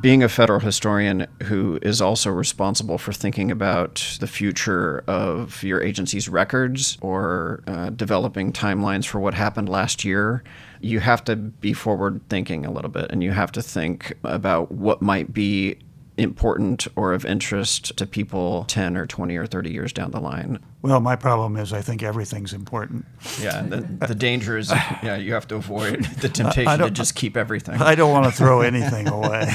being 0.00 0.24
a 0.24 0.28
federal 0.28 0.58
historian 0.58 1.26
who 1.44 1.78
is 1.82 2.00
also 2.00 2.30
responsible 2.30 2.98
for 2.98 3.12
thinking 3.12 3.50
about 3.50 4.16
the 4.18 4.26
future 4.26 5.04
of 5.06 5.62
your 5.62 5.80
agency's 5.80 6.28
records 6.28 6.98
or 7.00 7.62
uh, 7.68 7.90
developing 7.90 8.52
timelines 8.52 9.06
for 9.06 9.20
what 9.20 9.34
happened 9.34 9.68
last 9.68 10.04
year, 10.04 10.42
you 10.80 11.00
have 11.00 11.24
to 11.24 11.36
be 11.36 11.72
forward 11.72 12.20
thinking 12.28 12.64
a 12.66 12.70
little 12.70 12.90
bit 12.90 13.10
and 13.10 13.22
you 13.22 13.32
have 13.32 13.52
to 13.52 13.62
think 13.62 14.14
about 14.24 14.72
what 14.72 15.02
might 15.02 15.32
be 15.32 15.78
important 16.16 16.86
or 16.96 17.12
of 17.12 17.24
interest 17.24 17.96
to 17.96 18.06
people 18.06 18.64
10 18.64 18.96
or 18.96 19.06
20 19.06 19.36
or 19.36 19.46
30 19.46 19.70
years 19.70 19.92
down 19.92 20.10
the 20.10 20.20
line? 20.20 20.58
Well, 20.82 21.00
my 21.00 21.16
problem 21.16 21.56
is 21.56 21.72
I 21.72 21.82
think 21.82 22.02
everything's 22.02 22.52
important. 22.52 23.06
Yeah, 23.40 23.62
the, 23.62 23.80
the 24.06 24.14
danger 24.14 24.56
is 24.56 24.70
yeah, 24.70 25.16
you 25.16 25.32
have 25.34 25.48
to 25.48 25.56
avoid 25.56 26.04
the 26.20 26.28
temptation 26.28 26.78
to 26.78 26.90
just 26.90 27.14
keep 27.14 27.36
everything. 27.36 27.80
I 27.80 27.94
don't 27.94 28.12
want 28.12 28.26
to 28.26 28.32
throw 28.32 28.60
anything 28.60 29.08
away. 29.08 29.50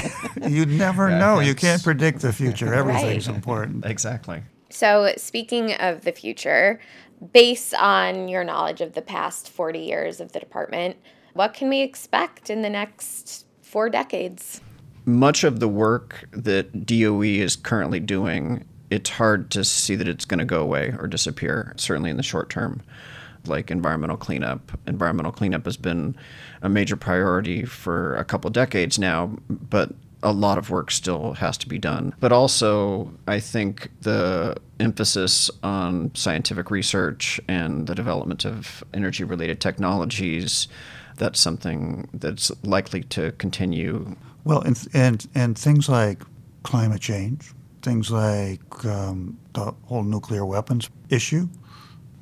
you 0.48 0.66
never 0.66 1.10
yeah, 1.10 1.20
know. 1.20 1.40
You 1.40 1.56
can't 1.56 1.84
predict 1.84 2.22
the 2.22 2.34
future. 2.34 2.74
Everything's 2.74 3.28
right. 3.28 3.36
important. 3.36 3.86
Exactly. 3.86 4.44
So, 4.72 5.14
speaking 5.18 5.74
of 5.74 6.02
the 6.02 6.12
future, 6.12 6.80
based 7.34 7.74
on 7.74 8.28
your 8.28 8.44
knowledge 8.44 8.82
of 8.82 8.94
the 8.94 9.02
past 9.02 9.50
40 9.50 9.80
years 9.80 10.20
of 10.20 10.32
the 10.32 10.40
department, 10.40 10.98
what 11.34 11.54
can 11.54 11.70
we 11.70 11.82
expect 11.82 12.50
in 12.50 12.62
the 12.62 12.70
next 12.70 13.46
four 13.62 13.90
decades? 13.90 14.62
much 15.10 15.44
of 15.44 15.60
the 15.60 15.68
work 15.68 16.26
that 16.32 16.86
DOE 16.86 17.22
is 17.22 17.56
currently 17.56 18.00
doing, 18.00 18.66
it's 18.90 19.10
hard 19.10 19.52
to 19.52 19.64
see 19.64 19.96
that 19.96 20.08
it's 20.08 20.26
going 20.26 20.40
to 20.40 20.46
go 20.46 20.62
away 20.62 20.94
or 20.98 21.08
disappear, 21.08 21.74
certainly 21.78 22.10
in 22.10 22.18
the 22.18 22.24
short 22.24 22.50
term. 22.50 22.82
Like 23.46 23.72
environmental 23.72 24.18
cleanup. 24.18 24.72
Environmental 24.86 25.32
cleanup 25.32 25.66
has 25.66 25.78
been 25.78 26.16
a 26.62 26.68
major 26.68 26.98
priority 26.98 27.64
for 27.64 28.16
a 28.18 28.26
couple 28.26 28.50
decades 28.50 29.00
now, 29.00 29.38
but 29.50 29.92
a 30.24 30.34
lot 30.34 30.58
of 30.58 30.70
work 30.70 30.92
still 30.92 31.34
has 31.34 31.58
to 31.60 31.68
be 31.68 31.78
done. 31.78 32.14
But 32.20 32.32
also, 32.32 33.12
I 33.28 33.40
think 33.40 33.90
the 34.02 34.58
emphasis 34.80 35.50
on 35.64 36.12
scientific 36.16 36.72
research 36.72 37.40
and 37.48 37.88
the 37.88 37.96
development 37.96 38.46
of 38.46 38.84
energy 38.94 39.24
related 39.24 39.60
technologies 39.62 40.68
that's 41.20 41.40
something 41.40 42.10
that's 42.14 42.52
likely 42.64 43.04
to 43.04 43.32
continue. 43.34 44.16
Well, 44.46 44.62
and 44.62 44.88
and 44.94 45.28
and 45.36 45.58
things 45.58 45.88
like 45.88 46.24
climate 46.64 47.02
change, 47.02 47.54
things 47.84 48.10
like 48.10 48.86
um, 48.86 49.38
the 49.54 49.74
whole 49.84 50.04
nuclear 50.04 50.46
weapons 50.46 50.90
issue, 51.10 51.48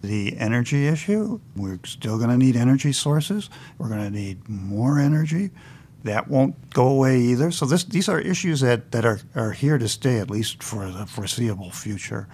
the 0.02 0.36
energy 0.38 0.88
issue. 0.88 1.40
We're 1.56 1.80
still 1.86 2.18
going 2.18 2.32
to 2.32 2.38
need 2.38 2.56
energy 2.56 2.92
sources. 2.92 3.50
We're 3.78 3.90
going 3.90 4.04
to 4.04 4.10
need 4.12 4.50
more 4.50 5.00
energy. 5.00 5.52
That 6.04 6.28
won't 6.28 6.70
go 6.70 6.88
away 6.88 7.20
either. 7.20 7.52
So 7.52 7.66
this, 7.66 7.84
these 7.84 8.08
are 8.08 8.20
issues 8.20 8.62
that, 8.62 8.92
that 8.92 9.06
are, 9.06 9.20
are 9.36 9.52
here 9.52 9.78
to 9.78 9.88
stay 9.88 10.20
at 10.20 10.30
least 10.30 10.64
for 10.64 10.90
the 10.90 11.06
foreseeable 11.06 11.72
future. 11.72 12.28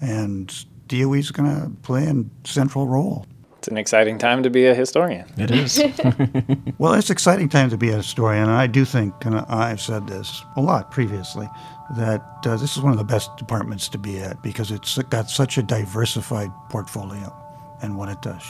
And 0.00 0.52
DOE 0.86 1.14
is 1.14 1.30
going 1.30 1.50
to 1.50 1.70
play 1.82 2.06
a 2.06 2.24
central 2.46 2.86
role. 2.86 3.26
It's 3.58 3.68
an 3.68 3.76
exciting 3.76 4.18
time 4.18 4.44
to 4.44 4.50
be 4.50 4.66
a 4.66 4.74
historian. 4.74 5.26
It 5.36 5.50
is. 5.50 5.78
well, 6.78 6.94
it's 6.94 7.10
an 7.10 7.12
exciting 7.12 7.48
time 7.48 7.70
to 7.70 7.76
be 7.76 7.90
a 7.90 7.96
historian. 7.96 8.44
And 8.44 8.52
I 8.52 8.68
do 8.68 8.84
think, 8.84 9.12
and 9.24 9.34
I've 9.34 9.80
said 9.80 10.06
this 10.06 10.44
a 10.56 10.60
lot 10.60 10.92
previously, 10.92 11.48
that 11.96 12.22
uh, 12.46 12.56
this 12.56 12.76
is 12.76 12.82
one 12.82 12.92
of 12.92 12.98
the 12.98 13.04
best 13.04 13.36
departments 13.36 13.88
to 13.88 13.98
be 13.98 14.20
at 14.20 14.40
because 14.42 14.70
it's 14.70 14.96
got 14.98 15.28
such 15.28 15.58
a 15.58 15.62
diversified 15.62 16.52
portfolio 16.68 17.34
and 17.82 17.96
what 17.96 18.08
it 18.08 18.22
does. 18.22 18.44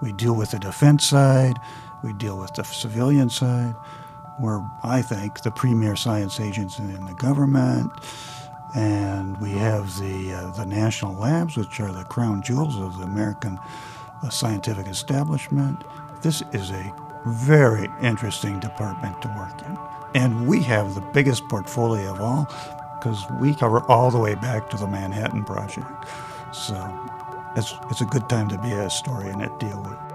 We 0.00 0.12
deal 0.12 0.34
with 0.34 0.52
the 0.52 0.58
defense 0.58 1.04
side, 1.04 1.56
we 2.04 2.12
deal 2.12 2.38
with 2.38 2.54
the 2.54 2.62
civilian 2.62 3.30
side. 3.30 3.74
We're, 4.42 4.62
I 4.82 5.00
think, 5.00 5.42
the 5.42 5.50
premier 5.50 5.96
science 5.96 6.40
agency 6.40 6.82
in 6.82 7.06
the 7.06 7.14
government 7.14 7.92
and 8.74 9.38
we 9.38 9.50
have 9.50 9.98
the 10.00 10.32
uh, 10.32 10.50
the 10.52 10.64
national 10.64 11.14
labs, 11.14 11.58
which 11.58 11.78
are 11.78 11.92
the 11.92 12.04
crown 12.04 12.40
jewels 12.42 12.76
of 12.76 12.96
the 12.98 13.04
American 13.04 13.58
a 14.22 14.30
scientific 14.30 14.86
establishment. 14.86 15.84
This 16.22 16.42
is 16.52 16.70
a 16.70 16.92
very 17.26 17.88
interesting 18.00 18.60
department 18.60 19.20
to 19.22 19.28
work 19.28 19.60
in. 19.66 19.78
And 20.14 20.46
we 20.46 20.62
have 20.62 20.94
the 20.94 21.00
biggest 21.00 21.48
portfolio 21.48 22.12
of 22.12 22.20
all 22.20 22.46
because 22.98 23.24
we 23.40 23.54
cover 23.54 23.80
all 23.90 24.10
the 24.10 24.18
way 24.18 24.34
back 24.36 24.70
to 24.70 24.76
the 24.76 24.86
Manhattan 24.86 25.44
Project. 25.44 26.08
So 26.52 26.74
it's, 27.56 27.74
it's 27.90 28.00
a 28.00 28.06
good 28.06 28.28
time 28.28 28.48
to 28.48 28.58
be 28.58 28.70
a 28.72 28.84
historian 28.84 29.40
at 29.40 29.58
DOE. 29.58 30.11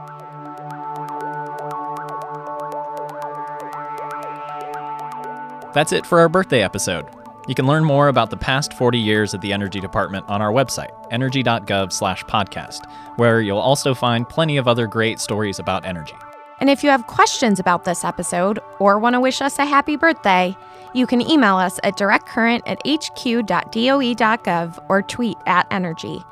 That's 5.78 5.94
it 5.94 6.08
for 6.08 6.20
our 6.20 6.28
birthday 6.28 6.64
episode. 6.64 7.06
You 7.48 7.54
can 7.54 7.68
learn 7.68 7.84
more 7.84 8.08
about 8.08 8.32
the 8.32 8.36
past 8.36 8.74
40 8.74 8.98
years 8.98 9.36
at 9.36 9.42
the 9.42 9.54
Energy 9.54 9.80
Department 9.80 10.26
on 10.28 10.42
our 10.42 10.52
website, 10.52 10.90
energy.gov/podcast, 11.12 12.92
where 13.18 13.42
you'll 13.42 13.60
also 13.60 13.94
find 13.94 14.28
plenty 14.28 14.58
of 14.58 14.68
other 14.68 14.88
great 14.88 15.20
stories 15.20 15.60
about 15.60 15.86
energy. 15.86 16.16
And 16.60 16.72
if 16.72 16.84
you 16.84 16.90
have 16.90 17.06
questions 17.06 17.60
about 17.60 17.86
this 17.86 18.04
episode 18.04 18.58
or 18.80 18.98
want 18.98 19.14
to 19.14 19.20
wish 19.20 19.40
us 19.40 19.60
a 19.60 19.68
happy 19.68 19.98
birthday, 19.98 20.58
you 20.96 21.06
can 21.06 21.22
email 21.22 21.58
us 21.58 21.80
at 21.84 21.96
directcurrent 21.96 22.64
at 22.66 22.84
hq.doe.gov 22.84 24.86
or 24.90 25.04
tweet 25.04 25.38
at 25.46 25.68
energy. 25.70 26.24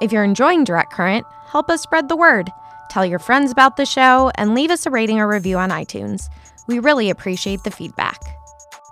If 0.00 0.12
you're 0.12 0.24
enjoying 0.24 0.64
Direct 0.64 0.90
Current, 0.90 1.26
help 1.48 1.68
us 1.68 1.82
spread 1.82 2.08
the 2.08 2.16
word. 2.16 2.50
Tell 2.88 3.04
your 3.04 3.18
friends 3.18 3.52
about 3.52 3.76
the 3.76 3.84
show 3.84 4.30
and 4.36 4.54
leave 4.54 4.70
us 4.70 4.86
a 4.86 4.90
rating 4.90 5.20
or 5.20 5.28
review 5.28 5.58
on 5.58 5.68
iTunes. 5.68 6.30
We 6.66 6.78
really 6.78 7.10
appreciate 7.10 7.64
the 7.64 7.70
feedback. 7.70 8.33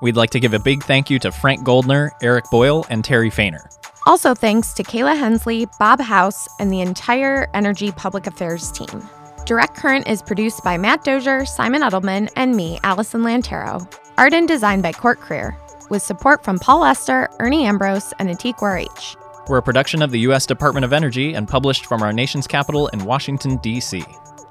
We'd 0.03 0.17
like 0.17 0.31
to 0.31 0.41
give 0.41 0.53
a 0.53 0.59
big 0.59 0.83
thank 0.83 1.11
you 1.11 1.21
to 1.21 1.31
Frank 1.31 1.63
Goldner, 1.63 2.11
Eric 2.21 2.47
Boyle, 2.51 2.85
and 2.91 3.05
Terry 3.05 3.31
Fehner. 3.31 3.73
Also, 4.05 4.35
thanks 4.35 4.75
to 4.75 4.83
Kayla 4.83 5.17
Hensley, 5.17 5.69
Bob 5.79 6.01
House, 6.01 6.49
and 6.59 6.73
the 6.73 6.81
entire 6.81 7.49
Energy 7.55 7.93
Public 7.93 8.27
Affairs 8.27 8.73
team. 8.73 9.09
Direct 9.47 9.77
Current 9.77 10.09
is 10.09 10.21
produced 10.21 10.65
by 10.65 10.77
Matt 10.77 11.05
Dozier, 11.05 11.47
Simon 11.47 11.83
Edelman, 11.83 12.29
and 12.35 12.57
me, 12.57 12.81
Allison 12.83 13.23
Lantero. 13.23 13.87
Art 14.19 14.35
and 14.35 14.49
design 14.49 14.83
by 14.83 14.91
Court 14.91 15.21
Creer, 15.21 15.55
with 15.89 16.03
support 16.03 16.43
from 16.43 16.59
Paul 16.59 16.81
Lester, 16.81 17.29
Ernie 17.39 17.65
Ambrose, 17.65 18.13
and 18.19 18.29
Antiquar 18.29 18.81
H. 18.81 19.17
We're 19.47 19.59
a 19.59 19.63
production 19.63 20.03
of 20.03 20.11
the 20.11 20.21
U.S. 20.21 20.47
Department 20.47 20.85
of 20.85 20.93
Energy 20.93 21.35
and 21.35 21.47
published 21.47 21.87
from 21.87 22.03
our 22.03 22.13
nation's 22.13 22.49
capital 22.49 22.89
in 22.89 23.05
Washington, 23.05 23.57
D.C. 23.59 24.05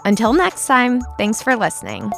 Until 0.05 0.31
next 0.31 0.65
time, 0.65 1.01
thanks 1.17 1.43
for 1.43 1.57
listening. 1.57 2.09